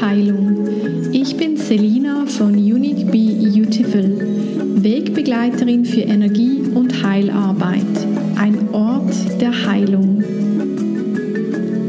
[0.00, 0.68] Heilung.
[1.12, 3.32] Ich bin Selina von Unique Be
[3.72, 7.80] Beautiful, Wegbegleiterin für Energie- und Heilarbeit,
[8.36, 10.22] ein Ort der Heilung.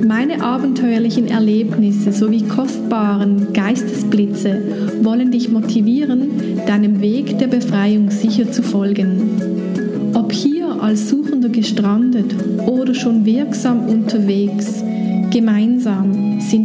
[0.05, 4.61] Meine abenteuerlichen Erlebnisse sowie kostbaren Geistesblitze
[5.01, 6.29] wollen dich motivieren,
[6.67, 10.11] deinem Weg der Befreiung sicher zu folgen.
[10.13, 12.33] Ob hier als Suchender gestrandet
[12.67, 14.83] oder schon wirksam unterwegs,
[15.31, 15.72] gemeinsam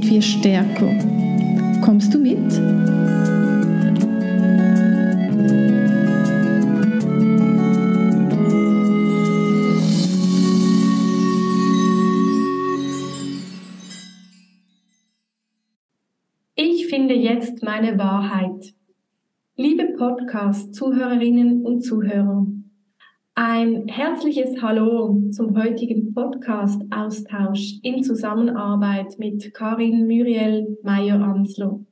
[0.08, 0.96] wir stärker.
[1.82, 2.38] Kommst du mit?
[16.54, 18.74] Ich finde jetzt meine Wahrheit.
[19.56, 22.46] Liebe Podcast-Zuhörerinnen und Zuhörer,
[23.40, 31.86] ein herzliches Hallo zum heutigen Podcast-Austausch in Zusammenarbeit mit Karin Muriel Meyer-Anslo.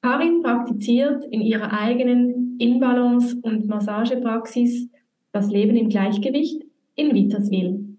[0.00, 4.88] Karin praktiziert in ihrer eigenen Inbalance- und Massagepraxis
[5.32, 6.62] das Leben im Gleichgewicht
[6.94, 7.98] in Vitterswil.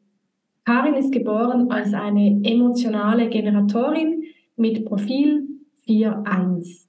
[0.63, 4.23] Karin ist geboren als eine emotionale Generatorin
[4.55, 5.45] mit Profil
[5.85, 6.85] 4.1.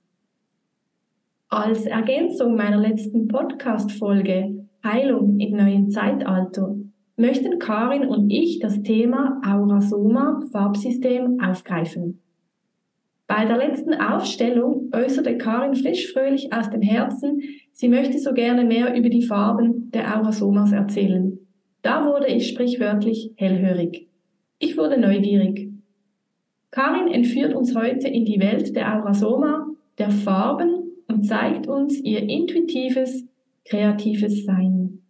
[1.49, 4.56] Als Ergänzung meiner letzten Podcast-Folge
[4.87, 6.77] Heilung im neuen Zeitalter
[7.17, 12.21] möchten Karin und ich das Thema Aurasoma Farbsystem aufgreifen.
[13.27, 17.41] Bei der letzten Aufstellung äußerte Karin frisch fröhlich aus dem Herzen,
[17.73, 21.39] sie möchte so gerne mehr über die Farben der Aurasomas erzählen.
[21.83, 24.09] Da wurde ich sprichwörtlich hellhörig.
[24.59, 25.71] Ich wurde neugierig.
[26.71, 29.67] Karin entführt uns heute in die Welt der Aurasoma,
[29.99, 33.27] der Farben und zeigt uns ihr intuitives,
[33.69, 35.01] kreatives Sein.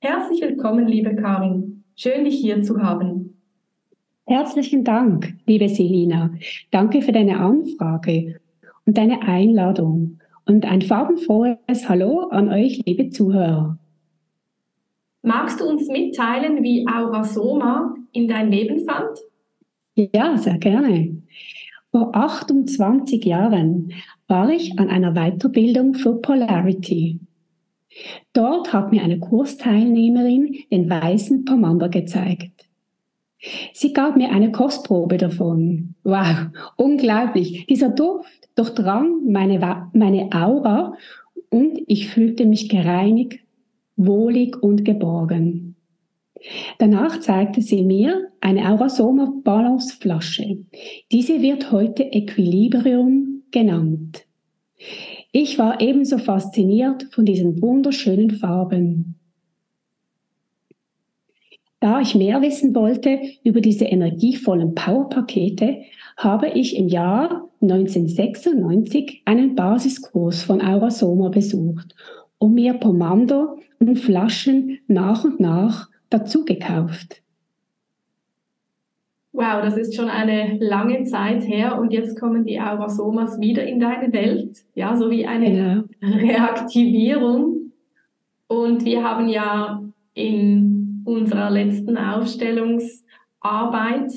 [0.00, 1.84] Herzlich willkommen, liebe Karin.
[1.96, 3.38] Schön, dich hier zu haben.
[4.26, 6.30] Herzlichen Dank, liebe Selina.
[6.70, 8.40] Danke für deine Anfrage
[8.86, 13.78] und deine Einladung und ein farbenfrohes Hallo an euch, liebe Zuhörer.
[15.22, 19.18] Magst du uns mitteilen, wie Aurasoma in dein Leben fand?
[19.94, 21.22] Ja, sehr gerne.
[21.90, 23.92] Vor 28 Jahren
[24.26, 27.20] war ich an einer Weiterbildung für Polarity.
[28.32, 32.68] Dort hat mir eine Kursteilnehmerin den weißen Pomander gezeigt.
[33.72, 35.94] Sie gab mir eine Kostprobe davon.
[36.02, 36.46] Wow,
[36.76, 37.66] unglaublich.
[37.66, 40.94] Dieser Duft durchdrang meine, meine Aura
[41.50, 43.40] und ich fühlte mich gereinigt,
[43.96, 45.76] wohlig und geborgen.
[46.78, 50.58] Danach zeigte sie mir eine Aurasoma Balance Flasche.
[51.10, 54.26] Diese wird heute Equilibrium genannt.
[55.36, 59.16] Ich war ebenso fasziniert von diesen wunderschönen Farben.
[61.80, 65.78] Da ich mehr wissen wollte über diese energievollen Powerpakete,
[66.16, 71.96] habe ich im Jahr 1996 einen Basiskurs von Aurasoma besucht
[72.38, 77.23] und mir Pomander und Flaschen nach und nach dazu gekauft.
[79.34, 83.80] Wow, das ist schon eine lange Zeit her und jetzt kommen die Aurasomas wieder in
[83.80, 86.16] deine Welt, ja, so wie eine genau.
[86.18, 87.72] Reaktivierung.
[88.46, 89.82] Und wir haben ja
[90.14, 94.12] in unserer letzten Aufstellungsarbeit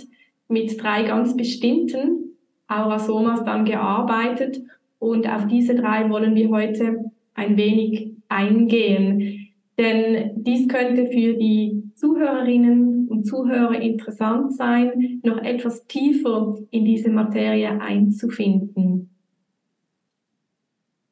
[0.50, 2.36] mit drei ganz bestimmten
[2.68, 4.62] Aurasomas dann gearbeitet
[5.00, 9.50] und auf diese drei wollen wir heute ein wenig eingehen.
[9.80, 17.10] Denn dies könnte für die Zuhörerinnen und Zuhörer interessant sein, noch etwas tiefer in diese
[17.10, 19.10] Materie einzufinden.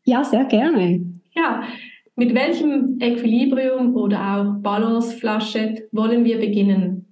[0.05, 1.05] Ja, sehr gerne.
[1.35, 1.63] Ja,
[2.15, 7.05] mit welchem Equilibrium oder auch Balanceflasche wollen wir beginnen?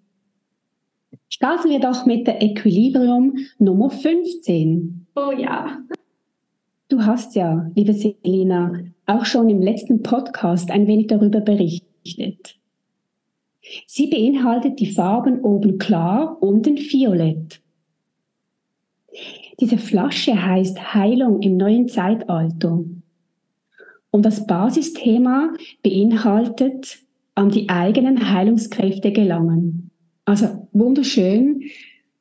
[1.28, 5.08] Starten wir doch mit der Equilibrium Nummer 15.
[5.16, 5.80] Oh ja.
[6.90, 12.56] Du hast ja, liebe Selina, auch schon im letzten Podcast ein wenig darüber berichtet.
[13.88, 17.62] Sie beinhaltet die Farben oben klar, unten violett.
[19.60, 22.83] Diese Flasche heißt Heilung im neuen Zeitalter.
[24.12, 27.00] Und das Basisthema beinhaltet
[27.36, 29.92] an die eigenen Heilungskräfte gelangen.
[30.25, 31.63] Also wunderschön,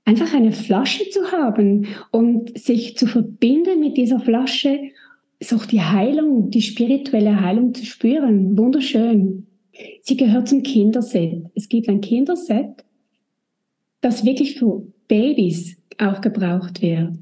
[0.04, 4.78] einfach eine Flasche zu haben und sich zu verbinden mit dieser Flasche,
[5.40, 8.56] so die Heilung, die spirituelle Heilung zu spüren.
[8.56, 9.46] Wunderschön.
[10.02, 11.44] Sie gehört zum Kinderset.
[11.54, 12.84] Es gibt ein Kinderset,
[14.00, 17.12] das wirklich für Babys auch gebraucht wird.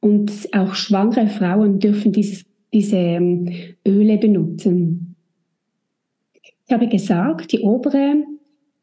[0.00, 3.52] Und auch schwangere Frauen dürfen dieses, diese ähm,
[3.86, 5.16] Öle benutzen.
[6.66, 8.24] Ich habe gesagt, die obere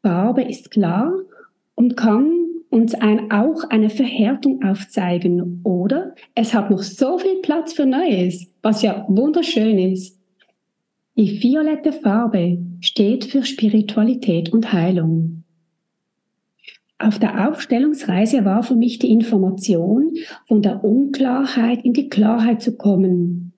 [0.02, 1.12] Farbe ist klar
[1.74, 2.30] und kann
[2.70, 8.52] uns ein, auch eine Verhärtung aufzeigen oder es hat noch so viel Platz für Neues,
[8.62, 10.18] was ja wunderschön ist.
[11.16, 15.44] Die violette Farbe steht für Spiritualität und Heilung.
[16.98, 20.14] Auf der Aufstellungsreise war für mich die Information,
[20.46, 23.52] von der Unklarheit in die Klarheit zu kommen,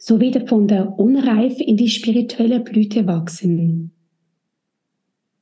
[0.00, 3.92] sowie von der Unreife in die spirituelle Blüte wachsen.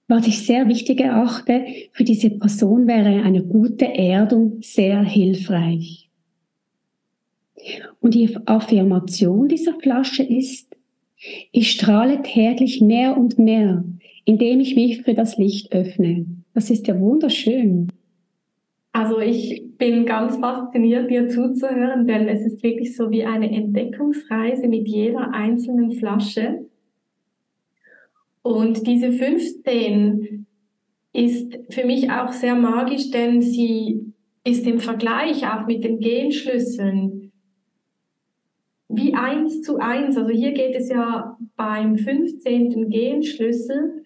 [0.06, 6.10] Was ich sehr wichtig erachte für diese Person wäre eine gute Erdung sehr hilfreich.
[8.00, 10.67] Und die Affirmation dieser Flasche ist,
[11.52, 13.84] ich strahle täglich mehr und mehr,
[14.24, 16.26] indem ich mich für das Licht öffne.
[16.54, 17.88] Das ist ja wunderschön.
[18.92, 24.66] Also ich bin ganz fasziniert, dir zuzuhören, denn es ist wirklich so wie eine Entdeckungsreise
[24.68, 26.66] mit jeder einzelnen Flasche.
[28.42, 30.46] Und diese 15
[31.12, 34.12] ist für mich auch sehr magisch, denn sie
[34.44, 37.17] ist im Vergleich auch mit den Genschlüsseln
[38.98, 40.16] wie eins zu eins.
[40.16, 42.90] Also hier geht es ja beim 15.
[42.90, 44.04] Genschlüssel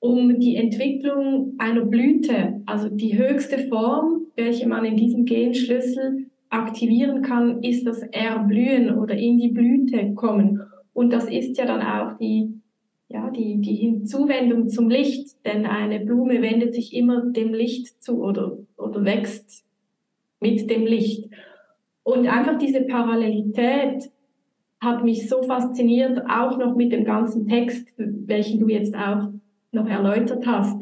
[0.00, 7.22] um die Entwicklung einer Blüte, also die höchste Form, welche man in diesem Genschlüssel aktivieren
[7.22, 10.62] kann, ist das Erblühen oder in die Blüte kommen.
[10.94, 12.60] Und das ist ja dann auch die
[13.10, 18.22] ja, die, die Hinzuwendung zum Licht, denn eine Blume wendet sich immer dem Licht zu
[18.22, 19.64] oder, oder wächst
[20.38, 21.28] mit dem Licht.
[22.04, 24.10] Und einfach diese Parallelität
[24.80, 29.28] hat mich so fasziniert, auch noch mit dem ganzen Text, welchen du jetzt auch
[29.72, 30.80] noch erläutert hast,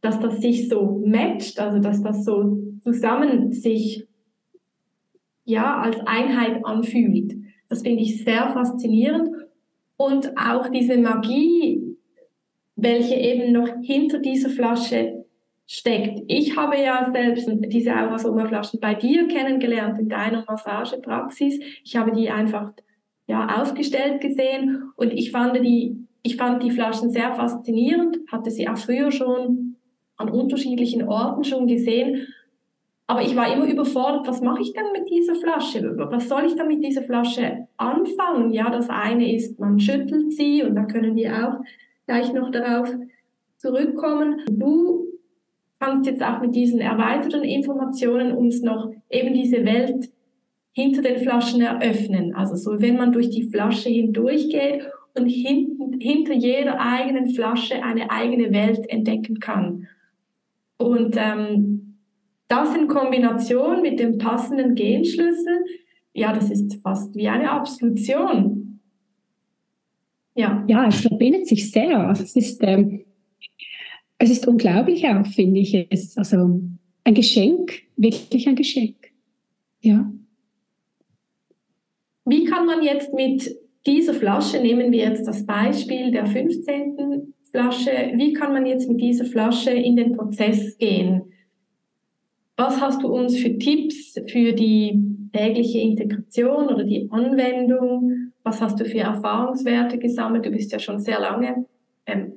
[0.00, 4.06] dass das sich so matcht, also dass das so zusammen sich
[5.44, 7.34] ja als Einheit anfühlt.
[7.68, 9.30] Das finde ich sehr faszinierend
[9.96, 11.96] und auch diese Magie,
[12.74, 15.24] welche eben noch hinter dieser Flasche
[15.66, 16.20] steckt.
[16.28, 21.58] Ich habe ja selbst diese Aurasoma-Flaschen bei dir kennengelernt in deiner Massagepraxis.
[21.82, 22.72] Ich habe die einfach
[23.26, 28.68] ja, ausgestellt gesehen und ich fand die, ich fand die Flaschen sehr faszinierend, hatte sie
[28.68, 29.76] auch früher schon
[30.16, 32.26] an unterschiedlichen Orten schon gesehen
[33.08, 35.96] aber ich war immer überfordert, was mache ich denn mit dieser Flasche?
[35.96, 38.52] Was soll ich denn mit dieser Flasche anfangen?
[38.52, 41.64] Ja, das eine ist, man schüttelt sie und da können wir auch
[42.06, 42.92] gleich noch darauf
[43.58, 44.40] zurückkommen.
[44.50, 45.06] Du
[45.78, 50.10] kannst jetzt auch mit diesen erweiterten Informationen uns noch eben diese Welt
[50.76, 52.34] hinter den Flaschen eröffnen.
[52.34, 58.10] Also so, wenn man durch die Flasche hindurchgeht und hinten, hinter jeder eigenen Flasche eine
[58.10, 59.88] eigene Welt entdecken kann.
[60.76, 61.96] Und ähm,
[62.48, 65.64] das in Kombination mit dem passenden Genschlüssel,
[66.12, 68.80] ja, das ist fast wie eine Absolution.
[70.34, 72.06] Ja, ja es verbindet sich sehr.
[72.06, 73.06] Also es ist, ähm,
[74.18, 75.74] es ist unglaublich auch, finde ich.
[75.88, 76.60] Es ist also
[77.02, 78.96] ein Geschenk, wirklich ein Geschenk.
[79.80, 80.12] Ja.
[82.26, 83.56] Wie kann man jetzt mit
[83.86, 87.32] dieser Flasche, nehmen wir jetzt das Beispiel der 15.
[87.52, 91.22] Flasche, wie kann man jetzt mit dieser Flasche in den Prozess gehen?
[92.56, 98.32] Was hast du uns für Tipps für die tägliche Integration oder die Anwendung?
[98.42, 100.44] Was hast du für Erfahrungswerte gesammelt?
[100.44, 101.66] Du bist ja schon sehr lange
[102.06, 102.32] ähm,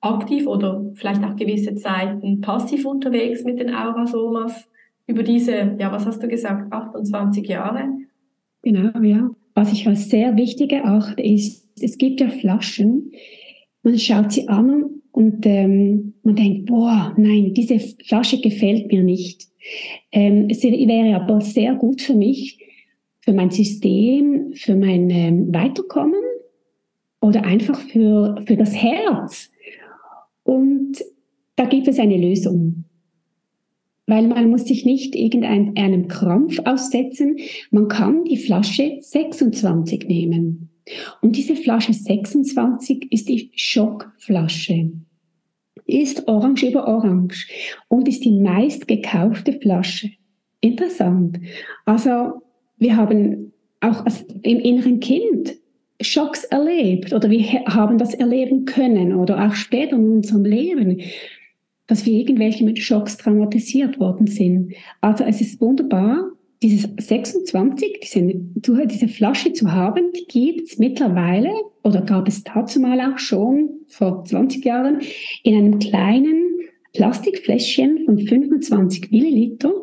[0.00, 4.70] aktiv oder vielleicht auch gewisse Zeiten passiv unterwegs mit den Aurasomas.
[5.06, 7.88] Über diese, ja, was hast du gesagt, 28 Jahre?
[8.62, 9.30] Genau, ja.
[9.54, 13.12] Was ich als sehr wichtig erachte, ist, es gibt ja Flaschen,
[13.82, 19.48] man schaut sie an und ähm, man denkt, boah, nein, diese Flasche gefällt mir nicht.
[20.10, 22.58] Ähm, es wäre aber sehr gut für mich,
[23.20, 26.22] für mein System, für mein ähm, Weiterkommen
[27.20, 29.50] oder einfach für, für das Herz.
[30.44, 31.04] Und
[31.56, 32.84] da gibt es eine Lösung.
[34.06, 37.36] Weil man muss sich nicht irgendeinem Krampf aussetzen.
[37.70, 40.70] Man kann die Flasche 26 nehmen.
[41.20, 44.90] Und diese Flasche 26 ist die Schockflasche.
[45.86, 47.48] Ist orange über orange
[47.88, 50.10] und ist die meist gekaufte Flasche.
[50.60, 51.38] Interessant.
[51.84, 52.42] Also
[52.78, 54.04] wir haben auch
[54.42, 55.54] im inneren Kind
[56.00, 61.00] Schocks erlebt oder wir haben das erleben können oder auch später in unserem Leben,
[61.92, 64.72] dass wir irgendwelche mit Schocks traumatisiert worden sind.
[65.02, 66.30] Also es ist wunderbar,
[66.62, 71.50] dieses 26, diese, diese Flasche zu haben, die gibt es mittlerweile
[71.84, 75.00] oder gab es dazu mal auch schon vor 20 Jahren
[75.42, 76.60] in einem kleinen
[76.94, 79.74] Plastikfläschchen von 25 Milliliter.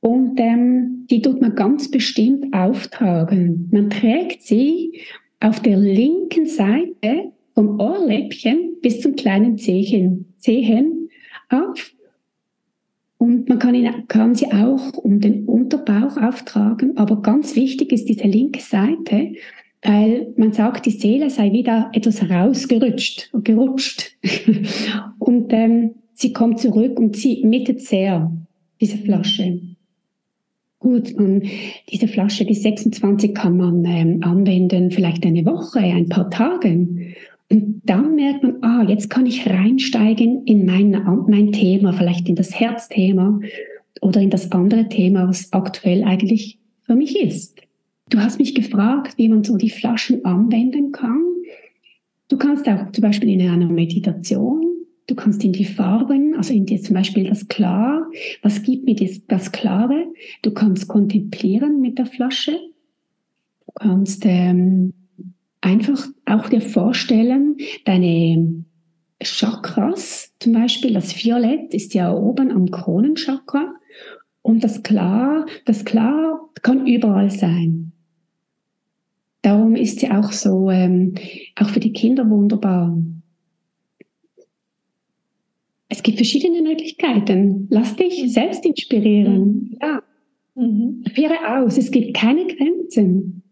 [0.00, 3.70] Und ähm, die tut man ganz bestimmt auftragen.
[3.72, 5.00] Man trägt sie
[5.40, 10.95] auf der linken Seite vom Ohrläppchen bis zum kleinen Zehen, Zehen
[11.48, 11.92] auf
[13.18, 18.08] Und man kann, ihn, kann sie auch um den Unterbauch auftragen, aber ganz wichtig ist
[18.08, 19.32] diese linke Seite,
[19.82, 24.16] weil man sagt, die Seele sei wieder etwas rausgerutscht, gerutscht.
[25.18, 28.32] und ähm, sie kommt zurück und sie mittet sehr,
[28.80, 29.60] diese Flasche.
[30.78, 31.42] Gut, und
[31.90, 36.86] diese Flasche, die 26 kann man ähm, anwenden, vielleicht eine Woche, ein paar Tage.
[37.50, 40.90] Und dann merkt man, ah, jetzt kann ich reinsteigen in mein,
[41.28, 43.40] mein Thema, vielleicht in das Herzthema
[44.00, 47.60] oder in das andere Thema, was aktuell eigentlich für mich ist.
[48.08, 51.22] Du hast mich gefragt, wie man so die Flaschen anwenden kann.
[52.28, 54.64] Du kannst auch zum Beispiel in einer Meditation,
[55.06, 58.08] du kannst in die Farben, also in dir zum Beispiel das Klar,
[58.42, 60.06] was gibt mir das, das Klare?
[60.42, 62.58] Du kannst kontemplieren mit der Flasche.
[63.66, 64.92] Du kannst ähm,
[65.66, 68.64] einfach auch dir vorstellen, deine
[69.22, 73.74] Chakras, zum Beispiel das Violett ist ja oben am Kronenchakra
[74.42, 77.92] und das Klar, das Klar kann überall sein.
[79.42, 81.14] Darum ist sie auch so, ähm,
[81.56, 82.96] auch für die Kinder wunderbar.
[85.88, 87.66] Es gibt verschiedene Möglichkeiten.
[87.70, 89.42] Lass dich selbst inspirieren.
[89.42, 89.78] Mhm.
[89.80, 90.02] Ja.
[90.54, 91.02] Mhm.
[91.04, 91.78] Probiere aus.
[91.78, 93.42] Es gibt keine Grenzen.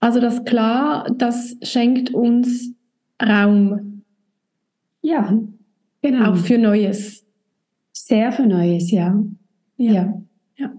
[0.00, 2.74] Also das klar, das schenkt uns
[3.22, 4.02] Raum.
[5.02, 5.38] Ja,
[6.00, 6.32] genau.
[6.32, 7.26] Auch für Neues.
[7.92, 9.22] Sehr für Neues, ja.
[9.76, 9.92] Ja.
[9.92, 10.22] ja.
[10.56, 10.72] ja.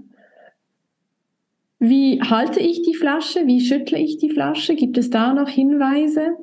[1.77, 3.45] Wie halte ich die Flasche?
[3.45, 4.75] Wie schüttle ich die Flasche?
[4.75, 6.37] Gibt es da noch Hinweise?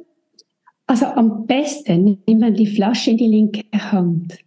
[0.86, 4.38] Also am besten nimmt man die Flasche in die linke Hand,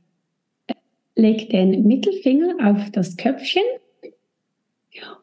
[1.16, 3.62] legt den Mittelfinger auf das Köpfchen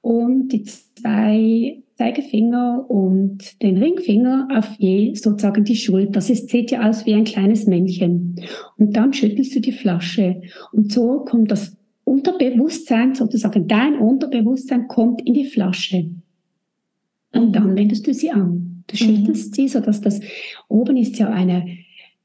[0.00, 6.12] und die zwei Zeigefinger und den Ringfinger auf je sozusagen die Schulter.
[6.12, 8.36] Das ist, sieht ja aus wie ein kleines Männchen.
[8.76, 10.40] Und dann schüttelst du die Flasche.
[10.70, 16.08] Und so kommt das Unterbewusstsein, sozusagen dein Unterbewusstsein kommt in die Flasche.
[17.32, 18.84] Und dann wendest du sie an.
[18.86, 18.96] Du mhm.
[18.96, 19.54] schüttelst mhm.
[19.54, 20.20] sie, sodass das
[20.68, 21.66] oben ist ja eine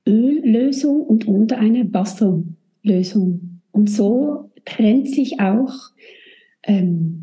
[0.08, 3.62] Öllösung und unter eine Wasserlösung.
[3.72, 5.74] Und so trennt sich auch
[6.62, 7.23] ähm,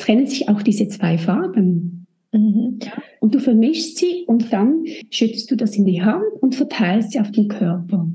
[0.00, 2.06] trennen sich auch diese zwei Farben.
[2.32, 2.78] Mhm.
[3.20, 7.20] Und du vermischst sie und dann schützt du das in die Hand und verteilst sie
[7.20, 8.08] auf den Körper.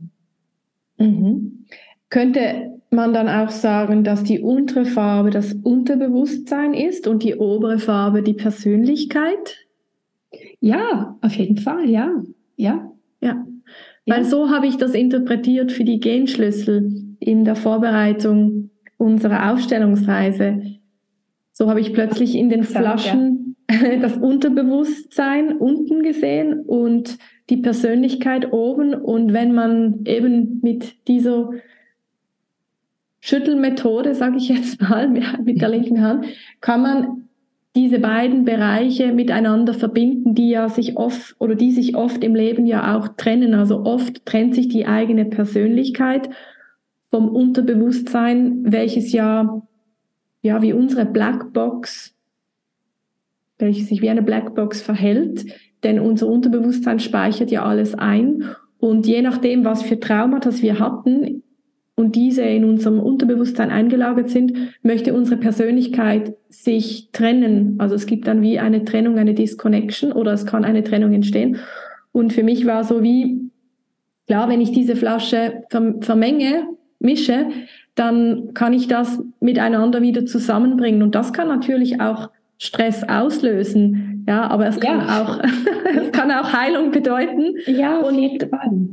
[0.97, 1.65] Mhm.
[2.09, 7.79] Könnte man dann auch sagen, dass die untere Farbe das Unterbewusstsein ist und die obere
[7.79, 9.57] Farbe die Persönlichkeit?
[10.59, 12.23] Ja, auf jeden Fall, ja.
[12.55, 12.91] Ja.
[13.21, 13.45] Ja.
[14.05, 14.23] Weil ja.
[14.23, 20.61] so habe ich das interpretiert für die Genschlüssel in der Vorbereitung unserer Aufstellungsreise
[21.57, 23.55] so habe ich plötzlich in den Flaschen
[24.01, 27.17] das Unterbewusstsein unten gesehen und
[27.49, 28.93] die Persönlichkeit oben.
[28.93, 31.51] Und wenn man eben mit dieser
[33.21, 36.25] Schüttelmethode, sage ich jetzt mal, mit der linken Hand,
[36.59, 37.29] kann man
[37.73, 42.65] diese beiden Bereiche miteinander verbinden, die ja sich oft oder die sich oft im Leben
[42.65, 43.53] ja auch trennen.
[43.53, 46.29] Also oft trennt sich die eigene Persönlichkeit
[47.09, 49.61] vom Unterbewusstsein, welches ja
[50.45, 52.13] ja, wie unsere Blackbox,
[53.57, 55.43] welche sich wie eine Blackbox verhält,
[55.83, 58.43] denn unser Unterbewusstsein speichert ja alles ein
[58.77, 61.41] und je nachdem, was für Traumata wir hatten
[61.95, 67.77] und diese in unserem Unterbewusstsein eingelagert sind, möchte unsere Persönlichkeit sich trennen.
[67.79, 71.57] Also es gibt dann wie eine Trennung, eine Disconnection oder es kann eine Trennung entstehen.
[72.11, 73.49] Und für mich war so wie,
[74.27, 75.63] klar, wenn ich diese Flasche
[76.01, 76.67] vermenge,
[76.99, 77.47] mische,
[77.95, 81.01] dann kann ich das miteinander wieder zusammenbringen.
[81.01, 84.25] Und das kann natürlich auch Stress auslösen.
[84.27, 85.21] Ja, aber es kann ja.
[85.21, 85.39] auch,
[85.95, 87.55] es kann auch Heilung bedeuten.
[87.65, 88.47] Ja, und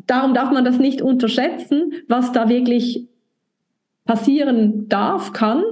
[0.06, 3.06] darum darf man das nicht unterschätzen, was da wirklich
[4.04, 5.62] passieren darf, kann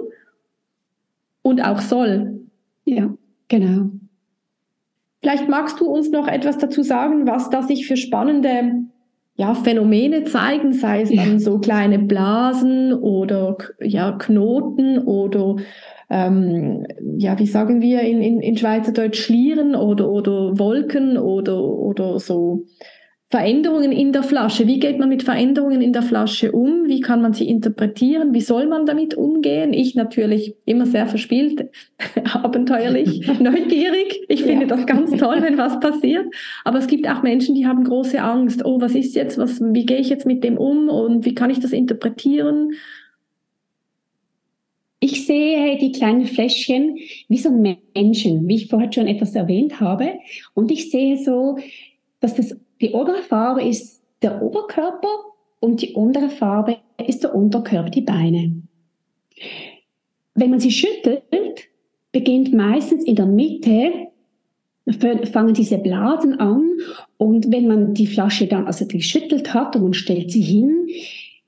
[1.43, 2.41] und auch soll.
[2.85, 3.15] Ja,
[3.49, 3.91] genau.
[5.21, 8.85] Vielleicht magst du uns noch etwas dazu sagen, was da sich für spannende
[9.41, 15.57] ja, Phänomene zeigen, sei es dann so kleine Blasen oder ja, Knoten oder
[16.11, 22.19] ähm, ja, wie sagen wir in, in, in Schweizerdeutsch Schlieren oder, oder Wolken oder, oder
[22.19, 22.67] so
[23.31, 24.67] Veränderungen in der Flasche.
[24.67, 26.89] Wie geht man mit Veränderungen in der Flasche um?
[26.89, 28.35] Wie kann man sie interpretieren?
[28.35, 29.73] Wie soll man damit umgehen?
[29.73, 31.71] Ich natürlich immer sehr verspielt,
[32.33, 34.25] abenteuerlich, neugierig.
[34.27, 34.67] Ich finde ja.
[34.67, 36.27] das ganz toll, wenn was passiert.
[36.65, 38.65] Aber es gibt auch Menschen, die haben große Angst.
[38.65, 39.39] Oh, was ist jetzt?
[39.39, 40.89] Was, wie gehe ich jetzt mit dem um?
[40.89, 42.73] Und wie kann ich das interpretieren?
[44.99, 46.97] Ich sehe die kleinen Fläschchen
[47.29, 50.15] wie so Menschen, wie ich vorher schon etwas erwähnt habe.
[50.53, 51.59] Und ich sehe so,
[52.19, 55.09] dass das die obere Farbe ist der Oberkörper
[55.61, 58.63] und die untere Farbe ist der Unterkörper, die Beine.
[60.35, 61.23] Wenn man sie schüttelt,
[62.13, 64.09] beginnt meistens in der Mitte,
[65.33, 66.71] fangen diese Blasen an
[67.17, 70.89] und wenn man die Flasche dann, also geschüttelt hat und man stellt sie hin,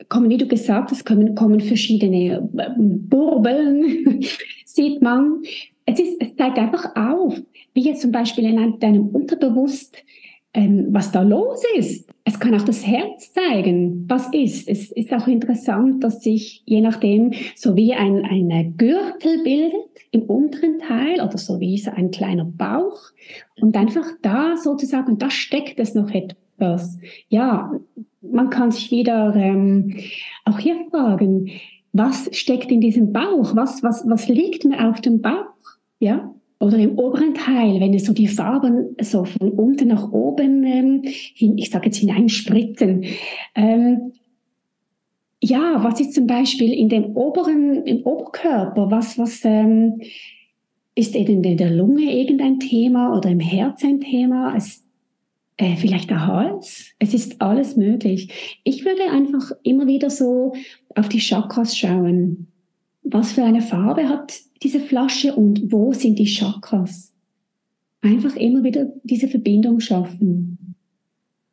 [0.08, 4.22] kommen, wie du gesagt hast, kommen, kommen verschiedene äh, Burbeln,
[4.64, 5.42] sieht man.
[5.86, 7.40] Es, ist, es zeigt einfach auf,
[7.74, 9.96] wie jetzt zum Beispiel in deinem Unterbewusst,
[10.54, 12.08] ähm, was da los ist.
[12.24, 14.68] Es kann auch das Herz zeigen, was ist.
[14.68, 19.80] Es ist auch interessant, dass sich je nachdem so wie ein, ein Gürtel bildet
[20.10, 23.00] im unteren Teil oder so wie so ein kleiner Bauch
[23.60, 26.98] und einfach da sozusagen, da steckt es noch etwas.
[27.28, 27.72] Ja,
[28.20, 29.96] man kann sich wieder ähm,
[30.44, 31.50] auch hier fragen,
[31.92, 33.56] was steckt in diesem Bauch?
[33.56, 35.46] Was, was, was liegt mir auf dem Bauch?
[35.98, 36.31] Ja?
[36.62, 41.02] Oder im oberen Teil, wenn es so die Farben so von unten nach oben, ähm,
[41.04, 43.04] hin, ich sage jetzt hineinspritzen.
[43.56, 44.12] Ähm,
[45.42, 48.92] ja, was ist zum Beispiel in dem oberen, im Oberkörper?
[48.92, 50.02] Was, was ähm,
[50.94, 54.54] ist in der Lunge irgendein Thema oder im Herz ein Thema?
[54.56, 54.84] Es
[55.56, 56.92] äh, vielleicht der Hals.
[57.00, 58.60] Es ist alles möglich.
[58.62, 60.52] Ich würde einfach immer wieder so
[60.94, 62.51] auf die Chakras schauen.
[63.04, 67.12] Was für eine Farbe hat diese Flasche und wo sind die Chakras?
[68.00, 70.76] Einfach immer wieder diese Verbindung schaffen.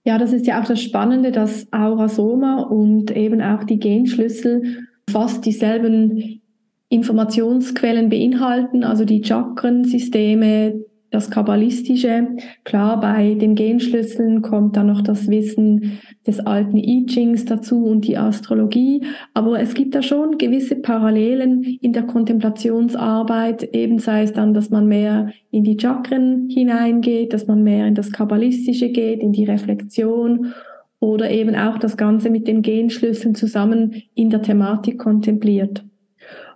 [0.05, 5.45] Ja, das ist ja auch das Spannende, dass Aurasoma und eben auch die Genschlüssel fast
[5.45, 6.41] dieselben
[6.89, 12.27] Informationsquellen beinhalten, also die Chakrensysteme, das Kabbalistische.
[12.63, 18.07] Klar, bei den Genschlüsseln kommt dann noch das Wissen des alten I Chings dazu und
[18.07, 19.01] die Astrologie.
[19.33, 24.69] Aber es gibt da schon gewisse Parallelen in der Kontemplationsarbeit, eben sei es dann, dass
[24.69, 29.45] man mehr in die Chakren hineingeht, dass man mehr in das Kabbalistische geht, in die
[29.45, 30.53] Reflexion
[30.99, 35.84] oder eben auch das Ganze mit den Genschlüsseln zusammen in der Thematik kontempliert.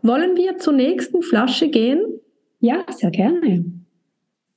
[0.02, 2.02] Wollen wir zur nächsten Flasche gehen?
[2.60, 3.83] Ja, sehr gerne.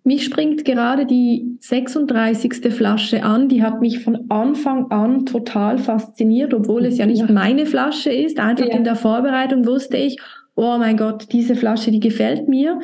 [0.06, 2.72] Mich springt gerade die 36.
[2.72, 3.48] Flasche an.
[3.48, 8.38] Die hat mich von Anfang an total fasziniert, obwohl es ja nicht meine Flasche ist.
[8.38, 8.76] Einfach ja.
[8.76, 10.20] in der Vorbereitung wusste ich,
[10.54, 12.78] oh mein Gott, diese Flasche, die gefällt mir.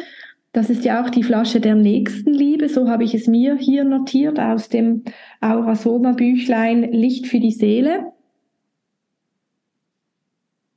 [0.51, 2.69] Das ist ja auch die Flasche der Nächstenliebe.
[2.69, 5.05] So habe ich es mir hier notiert aus dem
[5.41, 8.07] Aurasoma Büchlein Licht für die Seele.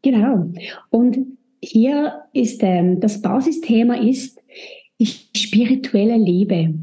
[0.04, 0.52] Genau.
[0.92, 1.18] Und
[1.60, 4.40] hier ist ähm, das Basisthema ist
[5.00, 6.74] die spirituelle Liebe.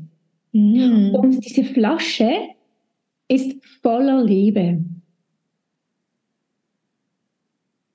[0.52, 1.14] Mhm.
[1.14, 2.30] Und diese Flasche
[3.28, 4.84] ist voller Liebe.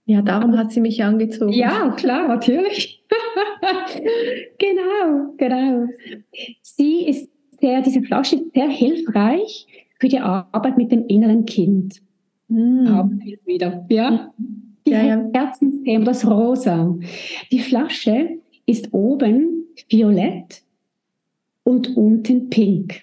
[0.05, 1.51] Ja, darum hat sie mich angezogen.
[1.51, 3.03] Ja, klar, natürlich.
[4.57, 5.87] genau, genau.
[6.61, 9.67] Sie ist sehr, diese Flasche ist sehr hilfreich
[9.99, 12.01] für die Arbeit mit dem inneren Kind.
[12.47, 12.89] Mhm.
[12.89, 14.33] Haben wir wieder, ja?
[14.85, 15.29] Die ja, ja.
[15.33, 16.97] Herzensthema, das Rosa.
[17.51, 20.63] Die Flasche ist oben violett
[21.63, 23.01] und unten pink.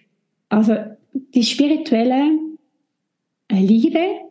[0.49, 0.77] Also
[1.13, 2.39] die spirituelle
[3.49, 4.25] äh, Liebe,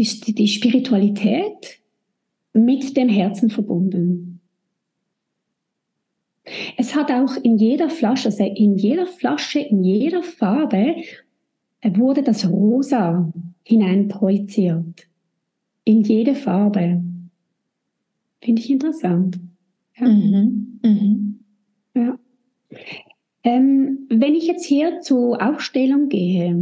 [0.00, 1.78] ist die Spiritualität
[2.54, 4.40] mit dem Herzen verbunden.
[6.76, 10.96] Es hat auch in jeder Flasche, also in jeder Flasche, in jeder Farbe
[11.80, 13.30] äh, wurde das Rosa
[13.62, 15.06] hineinprojiziert.
[15.84, 17.02] In jede Farbe.
[18.42, 19.38] Finde ich interessant.
[19.98, 20.08] Ja.
[20.08, 20.80] Mhm.
[20.82, 21.29] Mhm.
[23.42, 26.56] Ähm, wenn ich jetzt hier zur Aufstellung gehe,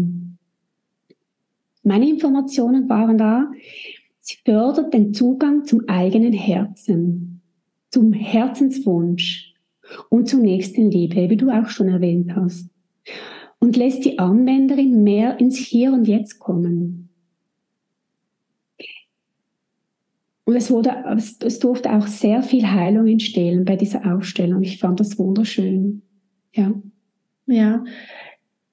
[1.83, 3.51] meine Informationen waren da,
[4.21, 7.41] sie fördert den Zugang zum eigenen Herzen,
[7.91, 9.55] zum Herzenswunsch
[10.09, 12.69] und zur nächsten Liebe, wie du auch schon erwähnt hast.
[13.59, 17.09] Und lässt die Anwenderin mehr ins Hier und Jetzt kommen.
[20.45, 24.62] Und es, wurde, es durfte auch sehr viel Heilung entstehen bei dieser Ausstellung.
[24.62, 26.03] Ich fand das wunderschön.
[26.59, 26.73] Ja.
[27.47, 27.85] Ja.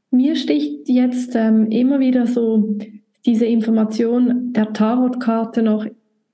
[0.10, 2.78] Mir sticht jetzt ähm, immer wieder so
[3.26, 5.86] diese Information der Tarotkarte noch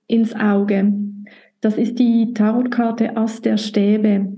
[0.07, 0.93] ins Auge.
[1.59, 4.33] Das ist die Tarotkarte Ass der Stäbe.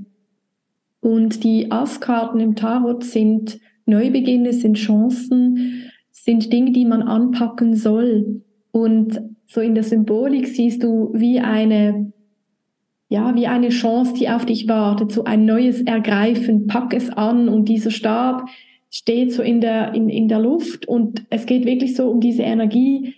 [1.02, 8.42] Und die Asskarten im Tarot sind Neubeginne, sind Chancen, sind Dinge, die man anpacken soll.
[8.72, 12.13] Und so in der Symbolik siehst du wie eine,
[13.14, 17.48] ja, wie eine Chance, die auf dich wartet, so ein neues Ergreifen, pack es an.
[17.48, 18.50] Und dieser Stab
[18.90, 20.88] steht so in der, in, in der Luft.
[20.88, 23.14] Und es geht wirklich so um diese Energie,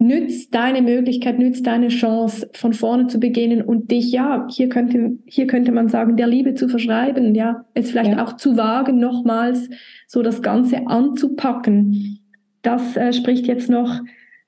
[0.00, 5.16] nützt deine Möglichkeit, nützt deine Chance, von vorne zu beginnen und dich, ja, hier könnte,
[5.26, 8.24] hier könnte man sagen, der Liebe zu verschreiben, ja, es vielleicht ja.
[8.24, 9.70] auch zu wagen, nochmals
[10.08, 12.18] so das Ganze anzupacken.
[12.62, 14.00] Das äh, spricht jetzt noch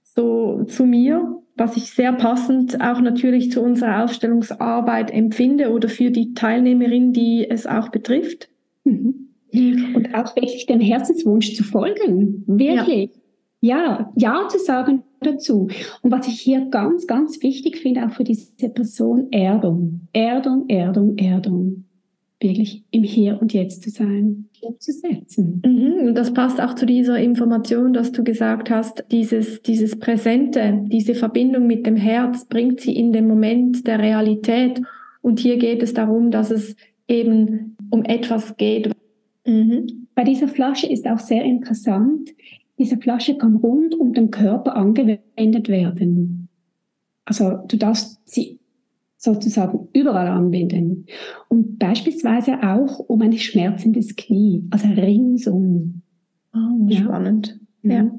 [0.03, 6.11] so zu mir was ich sehr passend auch natürlich zu unserer Aufstellungsarbeit empfinde oder für
[6.11, 8.49] die Teilnehmerin, die es auch betrifft.
[8.85, 9.29] Mhm.
[9.53, 12.45] Und auch wirklich dem Herzenswunsch zu folgen.
[12.47, 13.13] Wirklich.
[13.61, 14.13] Ja.
[14.17, 15.69] ja, ja zu sagen dazu.
[16.03, 20.09] Und was ich hier ganz, ganz wichtig finde, auch für diese Person, Erdung.
[20.13, 21.88] Erdung, Erdung, Erdung.
[22.41, 25.63] Wirklich im Hier und Jetzt zu sein, umzusetzen.
[25.65, 26.09] Mhm.
[26.09, 31.15] Und das passt auch zu dieser Information, dass du gesagt hast, dieses, dieses Präsente, diese
[31.15, 34.81] Verbindung mit dem Herz bringt sie in den Moment der Realität.
[35.21, 36.77] Und hier geht es darum, dass es
[37.09, 38.93] eben um etwas geht.
[39.45, 40.07] Mhm.
[40.15, 42.31] Bei dieser Flasche ist auch sehr interessant,
[42.79, 46.49] diese Flasche kann rund um den Körper angewendet werden.
[47.25, 48.58] Also du darfst sie
[49.19, 51.07] sozusagen überall anwenden.
[51.49, 56.03] Und beispielsweise auch um ein schmerzendes Knie, also ringsum.
[56.55, 57.01] Oh, ja.
[57.01, 57.61] spannend.
[57.83, 58.11] Ja.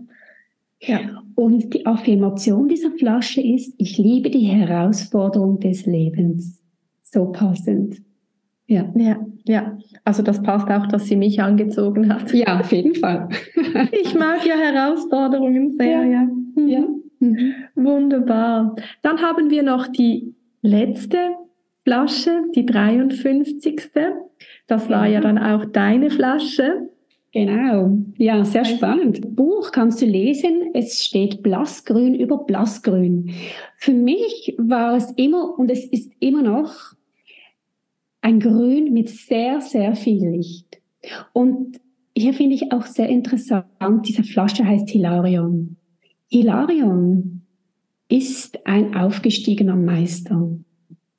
[0.81, 0.99] ja.
[1.35, 6.61] Und die Affirmation dieser Flasche ist, ich liebe die Herausforderung des Lebens.
[7.01, 8.01] So passend.
[8.67, 8.91] Ja.
[8.95, 9.77] Ja, ja.
[10.03, 12.31] Also das passt auch, dass sie mich angezogen hat.
[12.33, 13.29] Ja, auf jeden Fall.
[13.91, 16.03] ich mag ja Herausforderungen sehr, ja.
[16.03, 16.29] ja.
[16.55, 16.67] Mhm.
[16.67, 16.87] ja.
[17.21, 17.53] Mhm.
[17.75, 18.75] Wunderbar.
[19.01, 21.17] Dann haben wir noch die letzte
[21.83, 23.81] Flasche, die 53.
[24.67, 26.89] Das war ja dann auch deine Flasche.
[27.31, 29.35] Genau, ja, sehr spannend.
[29.35, 33.31] Buch kannst du lesen, es steht blassgrün über blassgrün.
[33.77, 36.73] Für mich war es immer und es ist immer noch
[38.21, 40.81] ein Grün mit sehr, sehr viel Licht.
[41.33, 41.79] Und
[42.15, 45.77] hier finde ich auch sehr interessant, diese Flasche heißt Hilarion.
[46.29, 47.38] Hilarion
[48.09, 50.49] ist ein aufgestiegener Meister.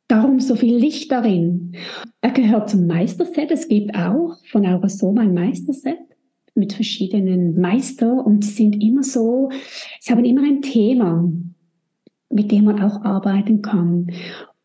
[0.09, 1.77] Darum so viel Licht darin.
[2.21, 3.51] Er gehört zum Meisterset.
[3.51, 5.99] Es gibt auch von Aurasoma ein Meisterset
[6.57, 9.51] mit verschiedenen Meister und sie sind immer so,
[10.01, 11.33] sie haben immer ein Thema,
[12.29, 14.09] mit dem man auch arbeiten kann.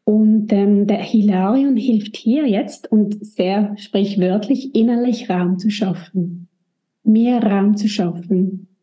[0.04, 6.48] Und ähm, der Hilarion hilft hier jetzt und sehr sprichwörtlich innerlich Raum zu schaffen,
[7.04, 8.75] mehr Raum zu schaffen.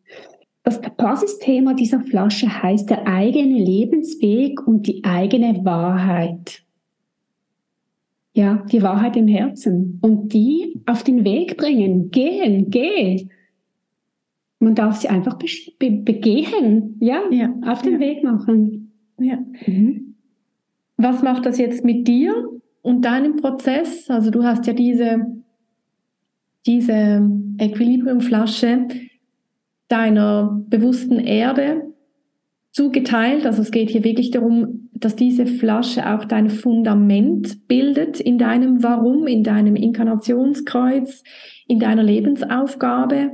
[0.64, 6.62] Das Basisthema dieser Flasche heißt der eigene Lebensweg und die eigene Wahrheit.
[8.34, 12.10] Ja, die Wahrheit im Herzen und die auf den Weg bringen.
[12.10, 13.28] Gehen, geh.
[14.60, 15.46] Man darf sie einfach be
[15.78, 18.00] be begehen, ja, ja, auf den ja.
[18.00, 18.92] Weg machen.
[19.18, 19.38] Ja.
[19.66, 20.14] Mhm.
[20.96, 22.48] Was macht das jetzt mit dir
[22.80, 24.08] und deinem Prozess?
[24.08, 25.26] Also du hast ja diese,
[26.64, 28.86] diese Equilibriumflasche
[29.92, 31.92] deiner bewussten Erde
[32.70, 33.44] zugeteilt.
[33.44, 38.82] Also es geht hier wirklich darum, dass diese Flasche auch dein Fundament bildet in deinem
[38.82, 41.22] Warum, in deinem Inkarnationskreuz,
[41.68, 43.32] in deiner Lebensaufgabe.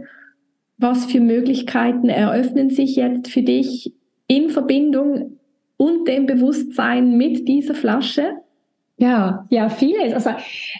[0.78, 3.94] Was für Möglichkeiten eröffnen sich jetzt für dich
[4.26, 5.38] in Verbindung
[5.76, 8.32] und dem Bewusstsein mit dieser Flasche?
[8.96, 10.12] Ja, ja, vieles.
[10.12, 10.30] Also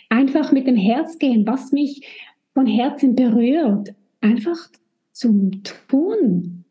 [0.09, 2.03] einfach mit dem Herz gehen, was mich
[2.53, 3.95] von Herzen berührt.
[4.21, 4.57] Einfach
[5.19, 6.65] zum Tun.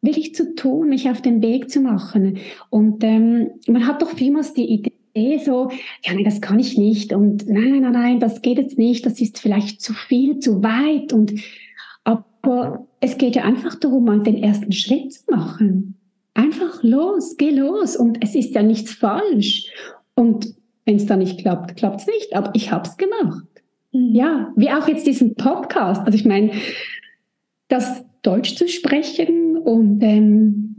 [0.00, 2.38] Wirklich zu tun, mich auf den Weg zu machen.
[2.70, 5.70] Und ähm, man hat doch vielmals die Idee, so,
[6.04, 9.20] ja, nee, das kann ich nicht und nein, nein, nein, das geht jetzt nicht, das
[9.20, 11.34] ist vielleicht zu viel, zu weit und
[12.04, 15.98] aber es geht ja einfach darum, mal den ersten Schritt zu machen.
[16.34, 17.96] Einfach los, geh los.
[17.96, 19.70] Und es ist ja nichts falsch.
[20.14, 22.34] Und wenn es da nicht klappt, klappt es nicht.
[22.34, 23.44] Aber ich habe es gemacht.
[23.92, 24.14] Mhm.
[24.14, 26.06] Ja, wie auch jetzt diesen Podcast.
[26.06, 26.52] Also ich meine,
[27.68, 30.76] das Deutsch zu sprechen und ähm,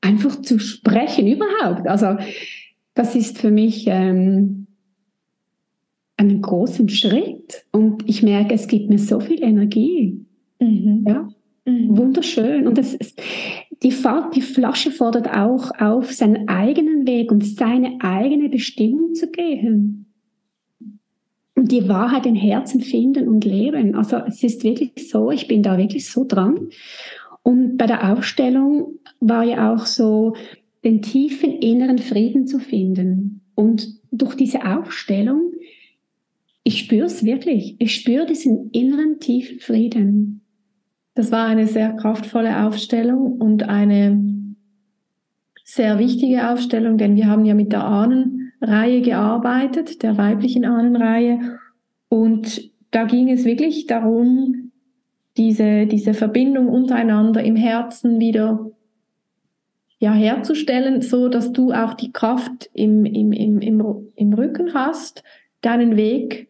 [0.00, 1.88] einfach zu sprechen überhaupt.
[1.88, 2.16] Also
[2.94, 4.66] das ist für mich ähm,
[6.16, 7.64] einen großen Schritt.
[7.72, 10.24] Und ich merke, es gibt mir so viel Energie.
[10.60, 11.04] Mhm.
[11.06, 11.28] Ja,
[11.64, 11.96] mhm.
[11.96, 12.66] wunderschön.
[12.66, 13.20] Und das ist,
[13.82, 13.92] die,
[14.34, 20.03] die Flasche fordert auch auf, seinen eigenen Weg und seine eigene Bestimmung zu gehen.
[21.54, 23.94] Und die Wahrheit im Herzen finden und leben.
[23.94, 26.68] Also es ist wirklich so, ich bin da wirklich so dran.
[27.42, 30.34] Und bei der Aufstellung war ja auch so,
[30.84, 33.40] den tiefen inneren Frieden zu finden.
[33.54, 35.52] Und durch diese Aufstellung,
[36.62, 40.40] ich spüre es wirklich, ich spüre diesen inneren tiefen Frieden.
[41.14, 44.34] Das war eine sehr kraftvolle Aufstellung und eine
[45.64, 47.86] sehr wichtige Aufstellung, denn wir haben ja mit der
[48.64, 51.58] Ahnenreihe gearbeitet, der weiblichen Ahnenreihe.
[52.08, 54.72] Und da ging es wirklich darum,
[55.36, 58.70] diese, diese Verbindung untereinander im Herzen wieder
[59.98, 65.22] ja, herzustellen, so dass du auch die Kraft im, im, im, im, im Rücken hast,
[65.60, 66.48] deinen Weg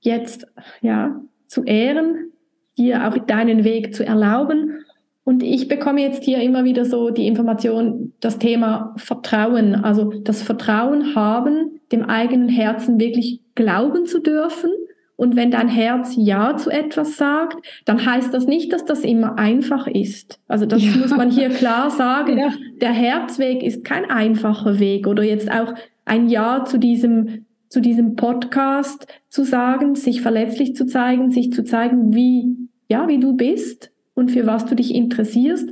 [0.00, 0.46] jetzt
[0.80, 2.32] ja, zu ehren,
[2.78, 4.84] dir auch deinen Weg zu erlauben
[5.26, 10.40] Und ich bekomme jetzt hier immer wieder so die Information, das Thema Vertrauen, also das
[10.40, 14.70] Vertrauen haben, dem eigenen Herzen wirklich glauben zu dürfen.
[15.16, 19.36] Und wenn dein Herz Ja zu etwas sagt, dann heißt das nicht, dass das immer
[19.36, 20.38] einfach ist.
[20.46, 20.92] Also das ja.
[20.96, 22.38] muss man hier klar sagen.
[22.38, 22.52] Ja.
[22.80, 28.14] Der Herzweg ist kein einfacher Weg oder jetzt auch ein Ja zu diesem, zu diesem
[28.14, 33.90] Podcast zu sagen, sich verletzlich zu zeigen, sich zu zeigen, wie, ja, wie du bist
[34.16, 35.70] und für was du dich interessierst.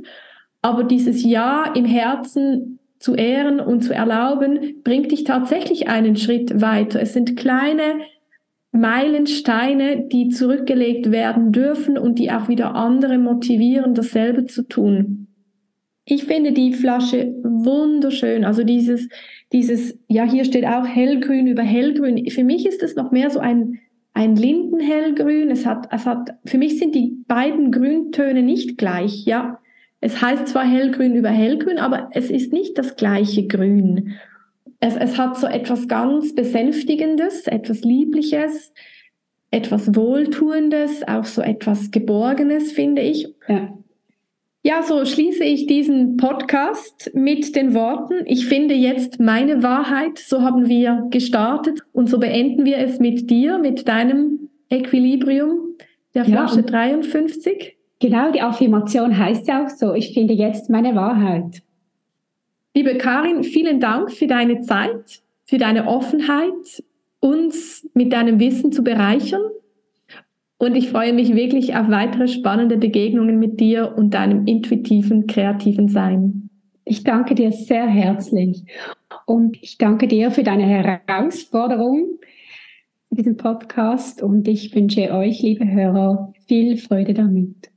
[0.61, 6.61] Aber dieses Ja im Herzen zu ehren und zu erlauben, bringt dich tatsächlich einen Schritt
[6.61, 7.01] weiter.
[7.01, 7.99] Es sind kleine
[8.71, 15.27] Meilensteine, die zurückgelegt werden dürfen und die auch wieder andere motivieren, dasselbe zu tun.
[16.05, 18.45] Ich finde die Flasche wunderschön.
[18.45, 19.09] Also dieses,
[19.53, 22.29] dieses, ja, hier steht auch hellgrün über hellgrün.
[22.29, 23.79] Für mich ist es noch mehr so ein
[24.15, 25.51] ein Lindenhellgrün.
[25.51, 29.59] Es hat, es hat, für mich sind die beiden Grüntöne nicht gleich, ja.
[30.01, 34.15] Es heißt zwar hellgrün über hellgrün, aber es ist nicht das gleiche Grün.
[34.79, 38.73] Es, es hat so etwas ganz Besänftigendes, etwas Liebliches,
[39.51, 43.27] etwas Wohltuendes, auch so etwas Geborgenes, finde ich.
[43.47, 43.77] Ja.
[44.67, 50.41] Ja, so schließe ich diesen Podcast mit den Worten, ich finde jetzt meine Wahrheit, so
[50.41, 55.75] haben wir gestartet und so beenden wir es mit dir, mit deinem Equilibrium
[56.15, 57.77] der Flasche ja, 53.
[57.99, 61.61] Genau, die Affirmation heißt ja auch so, ich finde jetzt meine Wahrheit.
[62.73, 66.83] Liebe Karin, vielen Dank für deine Zeit, für deine Offenheit,
[67.19, 69.43] uns mit deinem Wissen zu bereichern.
[70.57, 75.89] Und ich freue mich wirklich auf weitere spannende Begegnungen mit dir und deinem intuitiven, kreativen
[75.89, 76.49] Sein.
[76.85, 78.63] Ich danke dir sehr herzlich
[79.25, 82.19] und ich danke dir für deine Herausforderung
[83.09, 87.71] in diesem Podcast und ich wünsche euch, liebe Hörer, viel Freude damit.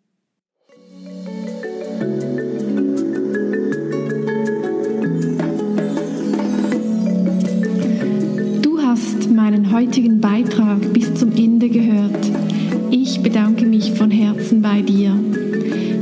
[8.63, 12.48] Du hast meinen heutigen Beitrag bis zum Ende gehört.
[12.91, 15.13] Ich bedanke mich von Herzen bei dir.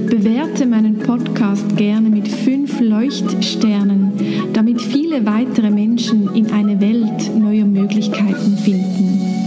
[0.08, 4.12] Bewerte meinen Podcast gerne mit fünf Leuchtsternen,
[4.52, 9.45] damit viele weitere Menschen in eine Welt neuer Möglichkeiten finden.